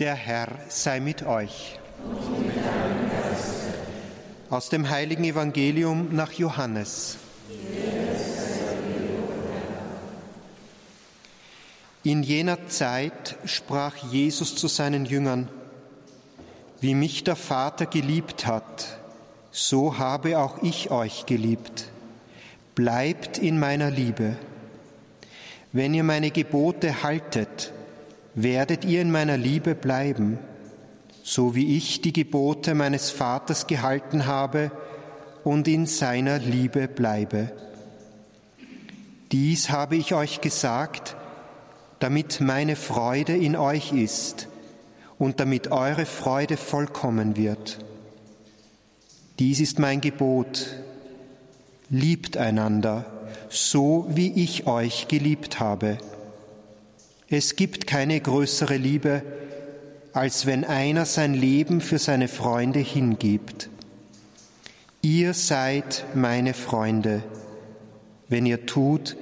[0.00, 1.78] Der Herr sei mit euch.
[4.50, 7.18] Aus dem heiligen Evangelium nach Johannes.
[12.02, 15.48] In jener Zeit sprach Jesus zu seinen Jüngern,
[16.80, 18.98] wie mich der Vater geliebt hat,
[19.52, 21.92] so habe auch ich euch geliebt.
[22.74, 24.36] Bleibt in meiner Liebe.
[25.70, 27.72] Wenn ihr meine Gebote haltet,
[28.34, 30.38] werdet ihr in meiner Liebe bleiben,
[31.22, 34.70] so wie ich die Gebote meines Vaters gehalten habe
[35.44, 37.52] und in seiner Liebe bleibe.
[39.32, 41.16] Dies habe ich euch gesagt,
[41.98, 44.48] damit meine Freude in euch ist
[45.18, 47.78] und damit eure Freude vollkommen wird.
[49.38, 50.76] Dies ist mein Gebot.
[51.90, 53.04] Liebt einander,
[53.48, 55.98] so wie ich euch geliebt habe.
[57.28, 59.22] Es gibt keine größere Liebe,
[60.12, 63.68] als wenn einer sein Leben für seine Freunde hingibt.
[65.02, 67.24] Ihr seid meine Freunde,
[68.28, 69.16] wenn ihr tut,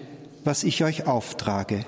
[0.45, 1.85] was ich euch auftrage.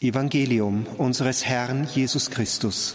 [0.00, 2.94] Evangelium unseres Herrn Jesus Christus.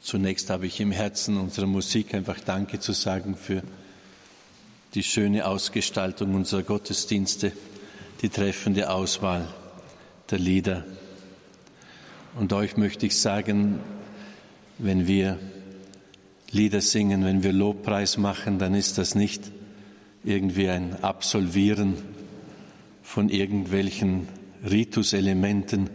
[0.00, 3.62] Zunächst habe ich im Herzen unserer Musik einfach Danke zu sagen für
[4.94, 7.52] die schöne Ausgestaltung unserer Gottesdienste,
[8.22, 9.46] die treffende Auswahl
[10.30, 10.84] der Lieder.
[12.38, 13.78] Und euch möchte ich sagen,
[14.78, 15.38] wenn wir
[16.50, 19.52] Lieder singen, wenn wir Lobpreis machen, dann ist das nicht
[20.24, 21.94] irgendwie ein Absolvieren
[23.02, 24.28] von irgendwelchen
[24.68, 25.88] Rituselementen,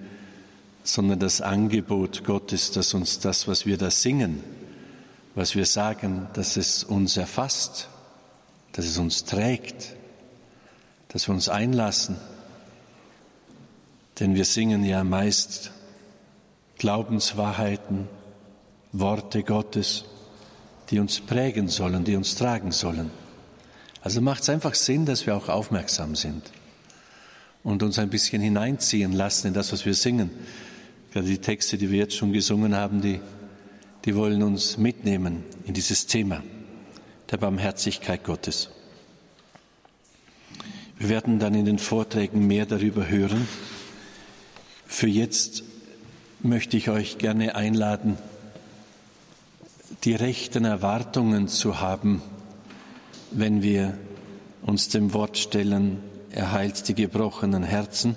[0.84, 4.42] sondern das Angebot Gottes, dass uns das, was wir da singen,
[5.34, 7.90] was wir sagen, dass es uns erfasst,
[8.76, 9.96] dass es uns trägt,
[11.08, 12.18] dass wir uns einlassen.
[14.20, 15.72] Denn wir singen ja meist
[16.78, 18.10] Glaubenswahrheiten,
[18.92, 20.04] Worte Gottes,
[20.90, 23.12] die uns prägen sollen, die uns tragen sollen.
[24.02, 26.44] Also macht es einfach Sinn, dass wir auch aufmerksam sind
[27.64, 30.32] und uns ein bisschen hineinziehen lassen in das, was wir singen.
[31.14, 33.22] Gerade die Texte, die wir jetzt schon gesungen haben, die,
[34.04, 36.44] die wollen uns mitnehmen in dieses Thema
[37.32, 38.70] der Barmherzigkeit Gottes.
[40.98, 43.48] Wir werden dann in den Vorträgen mehr darüber hören.
[44.86, 45.64] Für jetzt
[46.42, 48.18] möchte ich euch gerne einladen,
[50.04, 52.22] die rechten Erwartungen zu haben,
[53.32, 53.98] wenn wir
[54.62, 58.16] uns dem Wort stellen, er heilt die gebrochenen Herzen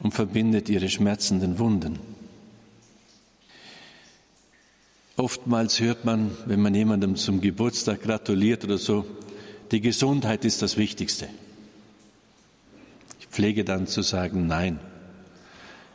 [0.00, 1.98] und verbindet ihre schmerzenden Wunden.
[5.26, 9.04] Oftmals hört man, wenn man jemandem zum Geburtstag gratuliert oder so,
[9.72, 11.28] die Gesundheit ist das Wichtigste.
[13.18, 14.78] Ich pflege dann zu sagen, nein,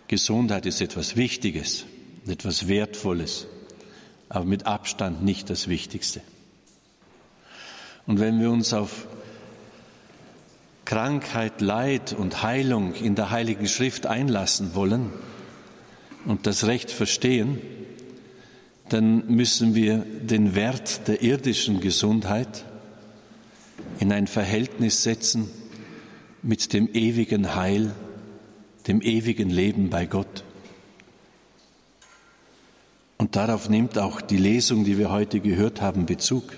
[0.10, 1.86] Gesundheit ist etwas Wichtiges,
[2.28, 3.48] etwas Wertvolles,
[4.28, 6.20] aber mit Abstand nicht das Wichtigste.
[8.08, 9.08] Und wenn wir uns auf
[10.84, 15.10] Krankheit, Leid und Heilung in der Heiligen Schrift einlassen wollen
[16.26, 17.62] und das Recht verstehen,
[18.92, 22.66] dann müssen wir den Wert der irdischen Gesundheit
[24.00, 25.50] in ein Verhältnis setzen
[26.42, 27.94] mit dem ewigen Heil,
[28.88, 30.44] dem ewigen Leben bei Gott.
[33.18, 36.52] Und darauf nimmt auch die Lesung, die wir heute gehört haben, Bezug.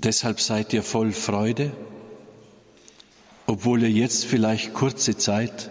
[0.00, 1.72] Deshalb seid ihr voll Freude,
[3.46, 5.70] obwohl ihr jetzt vielleicht kurze Zeit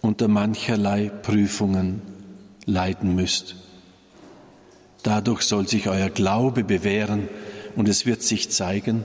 [0.00, 2.19] unter mancherlei Prüfungen
[2.66, 3.56] leiden müsst.
[5.02, 7.28] Dadurch soll sich euer Glaube bewähren
[7.76, 9.04] und es wird sich zeigen,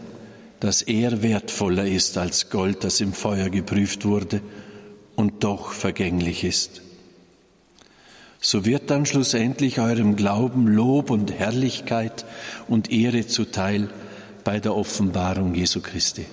[0.59, 4.41] dass er wertvoller ist als Gold, das im Feuer geprüft wurde
[5.15, 6.81] und doch vergänglich ist.
[8.41, 12.25] So wird dann schlussendlich eurem Glauben Lob und Herrlichkeit
[12.67, 13.89] und Ehre zuteil,
[14.43, 16.25] bei der Offenbarung Jesu Christi.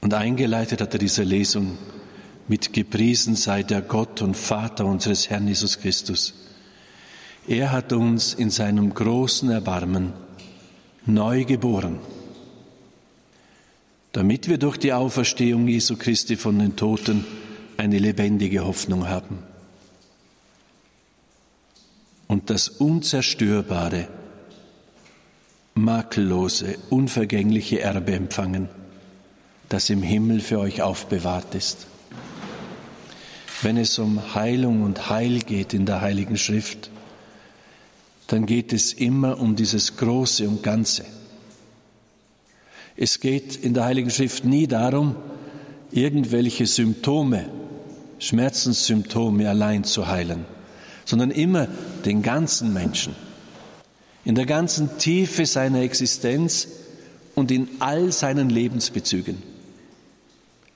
[0.00, 1.78] Und eingeleitet hat er diese Lesung
[2.48, 6.34] mit Gepriesen sei der Gott und Vater unseres Herrn Jesus Christus.
[7.46, 10.12] Er hat uns in seinem großen Erbarmen
[11.06, 11.98] neu geboren,
[14.12, 17.24] damit wir durch die Auferstehung Jesu Christi von den Toten
[17.76, 19.38] eine lebendige Hoffnung haben
[22.28, 24.08] und das Unzerstörbare,
[25.74, 28.68] makellose, unvergängliche Erbe empfangen,
[29.68, 31.86] das im Himmel für euch aufbewahrt ist.
[33.64, 36.90] Wenn es um Heilung und Heil geht in der Heiligen Schrift,
[38.26, 41.06] dann geht es immer um dieses Große und Ganze.
[42.94, 45.16] Es geht in der Heiligen Schrift nie darum,
[45.90, 47.46] irgendwelche Symptome,
[48.18, 50.44] Schmerzenssymptome allein zu heilen,
[51.06, 51.66] sondern immer
[52.04, 53.16] den ganzen Menschen,
[54.26, 56.68] in der ganzen Tiefe seiner Existenz
[57.34, 59.42] und in all seinen Lebensbezügen,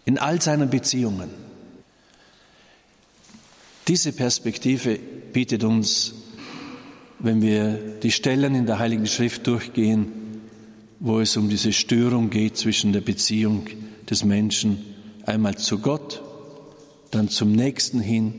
[0.07, 1.48] in all seinen Beziehungen.
[3.89, 4.99] Diese Perspektive
[5.33, 6.13] bietet uns,
[7.21, 10.13] wenn wir die Stellen in der Heiligen Schrift durchgehen,
[11.01, 13.67] wo es um diese Störung geht zwischen der Beziehung
[14.09, 14.85] des Menschen
[15.25, 16.23] einmal zu Gott,
[17.11, 18.35] dann zum Nächsten hin,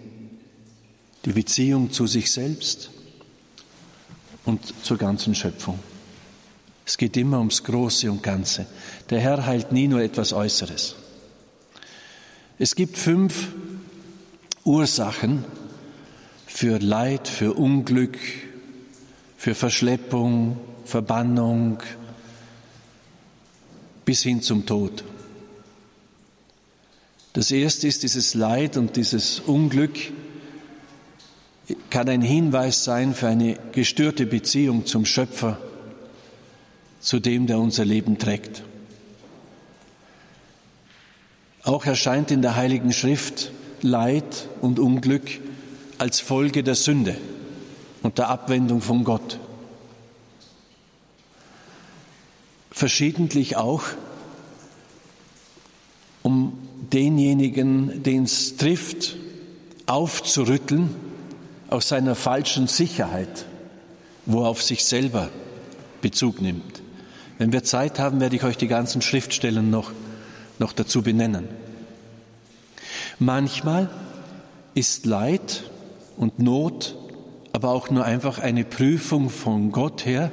[1.26, 2.92] die Beziehung zu sich selbst
[4.46, 5.80] und zur ganzen Schöpfung.
[6.86, 8.68] Es geht immer ums Große und Ganze.
[9.10, 10.96] Der Herr heilt nie nur etwas Äußeres.
[12.60, 13.50] Es gibt fünf
[14.70, 15.46] Ursachen
[16.46, 18.20] für Leid, für Unglück,
[19.36, 21.80] für Verschleppung, Verbannung
[24.06, 25.04] bis hin zum Tod.
[27.34, 29.98] Das erste ist dieses Leid und dieses Unglück
[31.90, 35.58] kann ein Hinweis sein für eine gestörte Beziehung zum Schöpfer,
[37.00, 38.62] zu dem, der unser Leben trägt.
[41.64, 43.52] Auch erscheint in der Heiligen Schrift
[43.82, 45.40] Leid und Unglück
[45.98, 47.18] als Folge der Sünde
[48.04, 49.40] und der Abwendung von Gott.
[52.72, 53.84] Verschiedentlich auch,
[56.24, 56.58] um
[56.94, 59.18] denjenigen, den es trifft,
[59.86, 60.96] aufzurütteln
[61.70, 63.46] aus seiner falschen Sicherheit,
[64.26, 65.30] wo er auf sich selber
[66.02, 66.82] Bezug nimmt.
[67.38, 69.92] Wenn wir Zeit haben, werde ich euch die ganzen Schriftstellen noch,
[70.58, 71.48] noch dazu benennen.
[73.20, 73.90] Manchmal
[74.74, 75.70] ist Leid
[76.18, 76.96] und Not
[77.52, 80.32] aber auch nur einfach eine Prüfung von Gott her,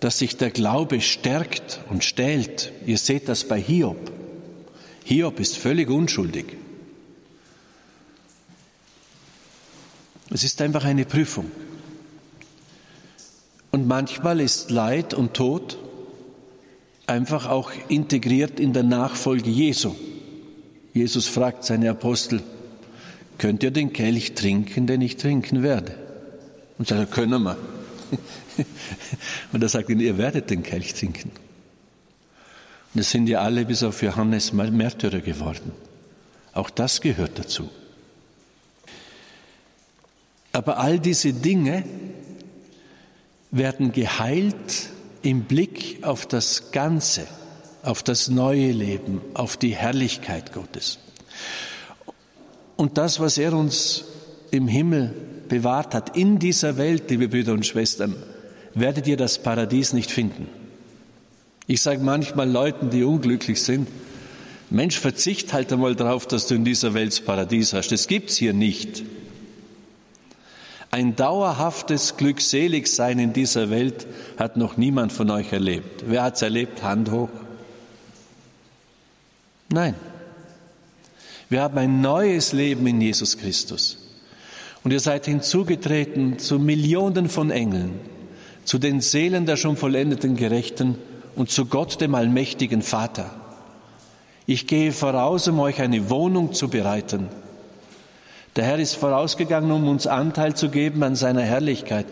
[0.00, 2.72] dass sich der Glaube stärkt und stählt.
[2.86, 4.10] Ihr seht das bei Hiob.
[5.04, 6.56] Hiob ist völlig unschuldig.
[10.30, 11.50] Es ist einfach eine Prüfung.
[13.70, 15.78] Und manchmal ist Leid und Tod
[17.06, 19.94] einfach auch integriert in der Nachfolge Jesu.
[20.92, 22.42] Jesus fragt seine Apostel,
[23.38, 25.94] könnt ihr den Kelch trinken, den ich trinken werde?
[26.78, 27.56] Und sagt, können wir.
[29.52, 31.30] Und er sagt ihnen, ihr werdet den Kelch trinken.
[32.94, 35.72] Und es sind ja alle bis auf Johannes Märtyrer geworden.
[36.52, 37.70] Auch das gehört dazu.
[40.52, 41.84] Aber all diese Dinge
[43.50, 44.90] werden geheilt
[45.22, 47.26] im Blick auf das Ganze
[47.82, 50.98] auf das neue Leben, auf die Herrlichkeit Gottes.
[52.76, 54.04] Und das, was er uns
[54.50, 55.14] im Himmel
[55.48, 58.16] bewahrt hat, in dieser Welt, liebe Brüder und Schwestern,
[58.74, 60.48] werdet ihr das Paradies nicht finden.
[61.66, 63.88] Ich sage manchmal Leuten, die unglücklich sind,
[64.70, 67.92] Mensch, verzicht halt einmal darauf, dass du in dieser Welt das Paradies hast.
[67.92, 69.02] Das gibt's hier nicht.
[70.90, 74.06] Ein dauerhaftes Glückseligsein in dieser Welt
[74.38, 76.04] hat noch niemand von euch erlebt.
[76.06, 76.82] Wer hat's erlebt?
[76.82, 77.28] Hand hoch.
[79.72, 79.94] Nein.
[81.48, 83.96] Wir haben ein neues Leben in Jesus Christus.
[84.84, 87.98] Und ihr seid hinzugetreten zu Millionen von Engeln,
[88.64, 90.96] zu den Seelen der schon vollendeten Gerechten
[91.36, 93.30] und zu Gott, dem allmächtigen Vater.
[94.44, 97.28] Ich gehe voraus, um euch eine Wohnung zu bereiten.
[98.56, 102.06] Der Herr ist vorausgegangen, um uns Anteil zu geben an seiner Herrlichkeit.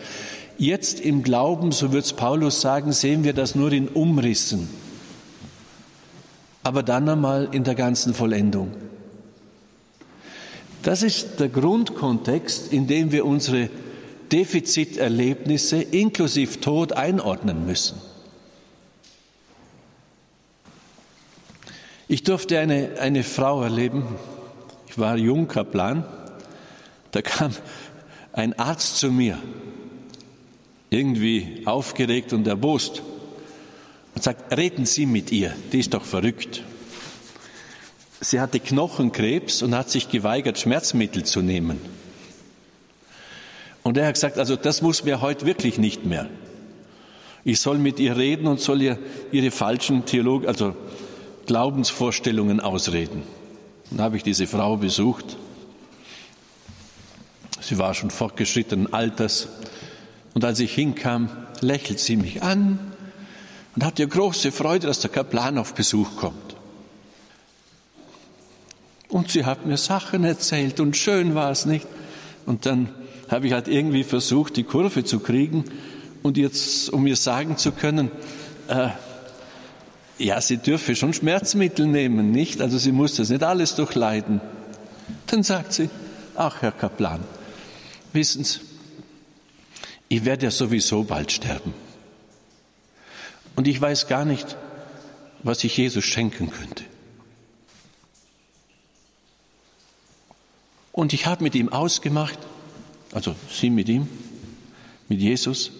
[0.56, 4.70] Jetzt im Glauben, so wird es Paulus sagen, sehen wir das nur in Umrissen
[6.62, 8.72] aber dann einmal in der ganzen Vollendung.
[10.82, 13.68] Das ist der Grundkontext, in dem wir unsere
[14.32, 18.00] Defiziterlebnisse inklusive Tod einordnen müssen.
[22.08, 24.04] Ich durfte eine, eine Frau erleben,
[24.88, 26.04] ich war Jungkaplan,
[27.12, 27.52] da kam
[28.32, 29.38] ein Arzt zu mir,
[30.88, 33.02] irgendwie aufgeregt und erbost
[34.14, 36.62] und sagt, reden Sie mit ihr, die ist doch verrückt.
[38.20, 41.80] Sie hatte Knochenkrebs und hat sich geweigert, Schmerzmittel zu nehmen.
[43.82, 46.28] Und er hat gesagt, also das muss mir heute wirklich nicht mehr.
[47.44, 48.98] Ich soll mit ihr reden und soll ihr
[49.32, 50.76] ihre falschen Theolog also
[51.46, 53.22] Glaubensvorstellungen ausreden.
[53.90, 55.38] Dann habe ich diese Frau besucht.
[57.62, 59.48] Sie war schon fortgeschrittenen Alters.
[60.34, 61.30] Und als ich hinkam,
[61.62, 62.89] lächelt sie mich an
[63.74, 66.56] und hatte große Freude, dass der Kaplan auf Besuch kommt.
[69.08, 71.86] Und sie hat mir Sachen erzählt und schön war es nicht.
[72.46, 72.88] Und dann
[73.28, 75.64] habe ich halt irgendwie versucht, die Kurve zu kriegen
[76.22, 78.10] und jetzt, um ihr sagen zu können,
[78.68, 78.88] äh,
[80.18, 82.60] ja, sie dürfe schon Schmerzmittel nehmen, nicht?
[82.60, 84.40] Also sie muss das nicht alles durchleiden.
[85.26, 85.88] Dann sagt sie,
[86.36, 87.20] ach Herr Kaplan,
[88.12, 88.60] wissen Sie,
[90.08, 91.72] ich werde ja sowieso bald sterben.
[93.60, 94.56] Und ich weiß gar nicht,
[95.42, 96.82] was ich Jesus schenken könnte.
[100.92, 102.38] Und ich habe mit ihm ausgemacht,
[103.12, 104.08] also sie mit ihm,
[105.10, 105.72] mit Jesus,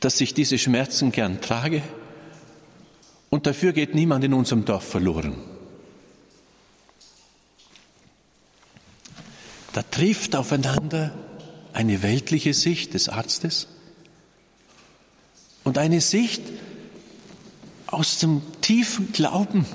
[0.00, 1.80] dass ich diese Schmerzen gern trage
[3.30, 5.36] und dafür geht niemand in unserem Dorf verloren.
[9.72, 11.14] Da trifft aufeinander
[11.72, 13.68] eine weltliche Sicht des Arztes
[15.66, 16.42] und eine Sicht
[17.88, 19.66] aus dem tiefen Glauben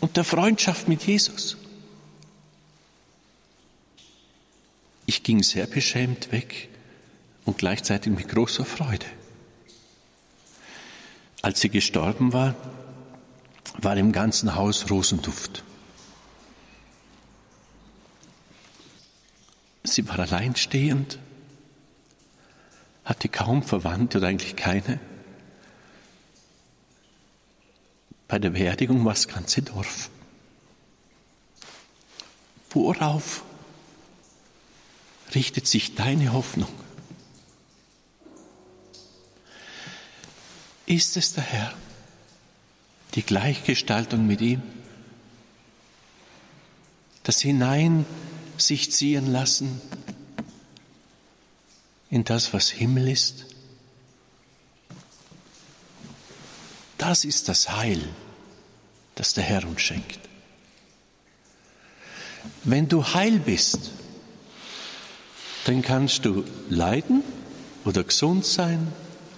[0.00, 1.56] und der Freundschaft mit Jesus.
[5.06, 6.68] Ich ging sehr beschämt weg
[7.46, 9.06] und gleichzeitig mit großer Freude.
[11.40, 12.54] Als sie gestorben war,
[13.78, 15.64] war im ganzen Haus Rosenduft.
[19.82, 21.18] Sie war alleinstehend,
[23.04, 24.98] hatte kaum Verwandte oder eigentlich keine.
[28.28, 30.10] Bei der Beerdigung war das ganze Dorf.
[32.70, 33.44] Worauf
[35.34, 36.72] richtet sich deine Hoffnung?
[40.86, 41.74] Ist es der Herr?
[43.14, 44.62] Die Gleichgestaltung mit ihm?
[47.22, 48.04] Das Hinein
[48.58, 49.80] sich ziehen lassen
[52.14, 53.44] in das, was Himmel ist?
[56.96, 58.00] Das ist das Heil,
[59.16, 60.20] das der Herr uns schenkt.
[62.62, 63.90] Wenn du heil bist,
[65.64, 67.24] dann kannst du leiden
[67.84, 68.92] oder gesund sein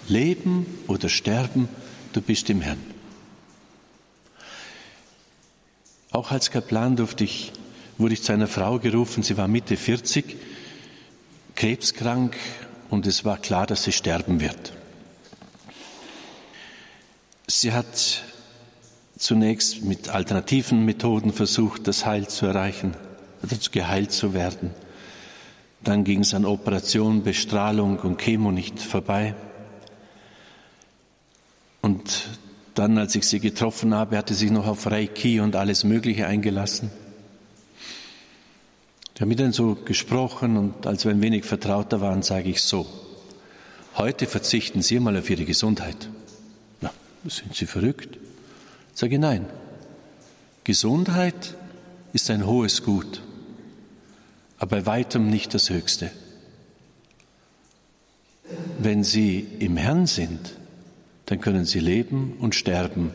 [0.07, 1.71] Leben oder Sterben,
[2.13, 2.85] du bist im Herrn.
[6.11, 7.53] Auch als Kaplan durfte ich,
[7.97, 10.37] wurde ich zu einer Frau gerufen, sie war Mitte 40,
[11.55, 12.37] krebskrank
[12.91, 14.73] und es war klar, dass sie sterben wird.
[17.47, 18.23] Sie hat
[19.19, 22.95] zunächst mit alternativen Methoden versucht, das Heil zu erreichen,
[23.43, 24.71] oder geheilt zu werden.
[25.83, 29.35] Dann ging es an Operation, Bestrahlung und Chemo nicht vorbei.
[31.81, 32.29] Und
[32.75, 36.27] dann, als ich sie getroffen habe, hatte sie sich noch auf Reiki und alles Mögliche
[36.27, 36.91] eingelassen.
[39.17, 42.61] Wir haben mit ihnen so gesprochen und als wir ein wenig vertrauter waren, sage ich
[42.61, 42.87] so,
[43.97, 46.11] heute verzichten Sie mal auf Ihre Gesundheit.
[46.83, 46.93] Na,
[47.27, 48.19] sind Sie verrückt?
[48.93, 49.47] Ich sage nein.
[50.65, 51.55] Gesundheit
[52.13, 53.23] ist ein hohes Gut,
[54.59, 56.11] aber bei weitem nicht das Höchste.
[58.79, 60.53] Wenn Sie im Herrn sind,
[61.27, 63.11] dann können sie leben und sterben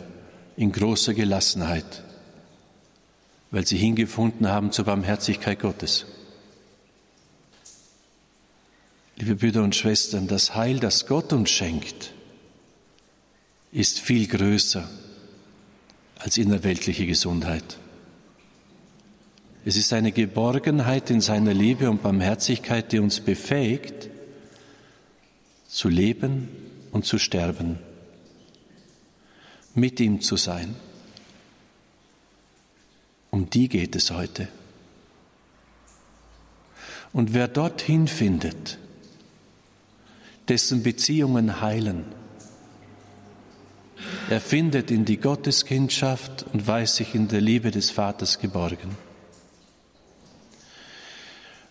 [0.58, 2.03] in großer Gelassenheit,
[3.51, 6.05] weil sie hingefunden haben zur Barmherzigkeit Gottes.
[9.17, 12.13] Liebe Brüder und Schwestern, das Heil, das Gott uns schenkt,
[13.72, 14.89] ist viel größer
[16.17, 17.77] als innerweltliche Gesundheit.
[19.63, 24.10] Es ist eine Geborgenheit in seiner Liebe und Barmherzigkeit, die uns befähigt,
[25.67, 26.50] zu leben
[26.91, 27.77] und zu sterben
[29.74, 30.75] mit ihm zu sein.
[33.32, 34.48] Um die geht es heute.
[37.14, 38.78] Und wer dorthin findet,
[40.48, 42.06] dessen Beziehungen heilen,
[44.30, 48.96] er findet in die Gotteskindschaft und weiß sich in der Liebe des Vaters geborgen.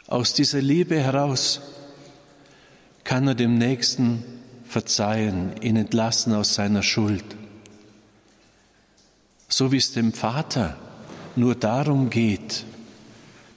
[0.09, 1.61] Aus dieser Liebe heraus
[3.05, 4.25] kann er dem Nächsten
[4.65, 7.37] verzeihen, ihn entlassen aus seiner Schuld
[9.51, 10.77] so wie es dem Vater
[11.37, 12.65] nur darum geht,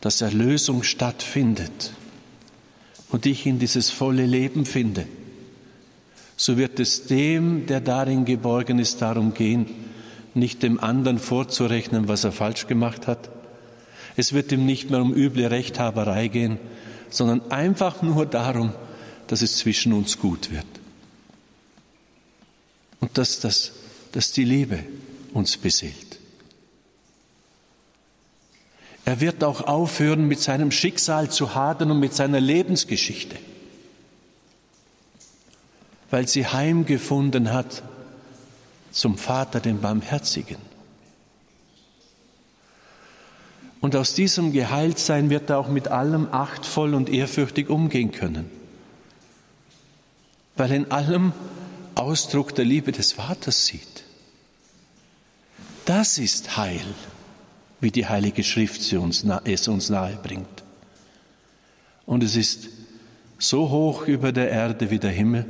[0.02, 1.94] dass Erlösung stattfindet
[3.10, 5.08] und ich in dieses volle Leben finde,
[6.36, 9.68] so wird es dem, der darin geborgen ist, darum gehen,
[10.34, 13.30] nicht dem anderen vorzurechnen, was er falsch gemacht hat.
[14.16, 16.58] Es wird ihm nicht mehr um üble Rechthaberei gehen,
[17.10, 18.74] sondern einfach nur darum,
[19.28, 20.66] dass es zwischen uns gut wird.
[23.00, 23.74] Und dass, das,
[24.12, 24.80] dass die Liebe
[25.34, 26.13] uns beseelt.
[29.06, 33.36] Er wird auch aufhören, mit seinem Schicksal zu hadern und mit seiner Lebensgeschichte,
[36.10, 37.84] weil sie heimgefunden hat
[38.92, 40.58] zum Vater, den Barmherzigen.
[43.82, 48.50] Und aus diesem Geheiltsein wird er auch mit allem achtvoll und ehrfürchtig umgehen können,
[50.56, 51.34] weil in allem
[51.96, 54.06] Ausdruck der Liebe des Vaters sieht.
[55.84, 56.86] Das ist Heil,
[57.84, 60.64] wie die Heilige Schrift es uns nahe bringt.
[62.06, 62.70] Und es ist
[63.38, 65.46] so hoch über der Erde wie der Himmel,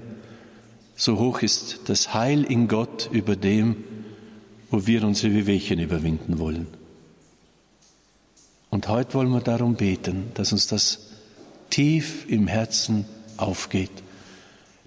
[0.96, 3.84] so hoch ist das Heil in Gott über dem,
[4.72, 6.68] wo wir unsere Wehwehchen überwinden wollen.
[8.72, 11.10] Und heute wollen wir darum beten, dass uns das
[11.70, 13.06] tief im Herzen
[13.38, 13.92] aufgeht,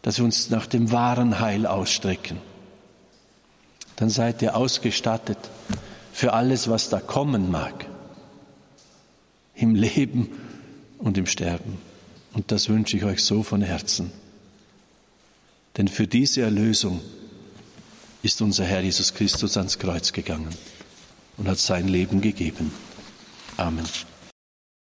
[0.02, 2.38] dass wir uns nach dem wahren Heil ausstrecken.
[3.94, 5.38] Dann seid ihr ausgestattet
[6.16, 7.84] für alles, was da kommen mag,
[9.54, 10.30] im Leben
[10.96, 11.76] und im Sterben.
[12.32, 14.10] Und das wünsche ich euch so von Herzen.
[15.76, 17.02] Denn für diese Erlösung
[18.22, 20.56] ist unser Herr Jesus Christus ans Kreuz gegangen
[21.36, 22.72] und hat sein Leben gegeben.
[23.58, 23.84] Amen.